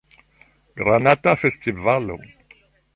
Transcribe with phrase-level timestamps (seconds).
[0.79, 2.17] Granata Festivalo